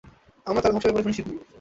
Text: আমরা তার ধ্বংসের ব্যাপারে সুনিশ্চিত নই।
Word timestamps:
আমরা 0.47 0.61
তার 0.61 0.71
ধ্বংসের 0.73 0.87
ব্যাপারে 0.87 1.05
সুনিশ্চিত 1.05 1.25
নই। 1.27 1.37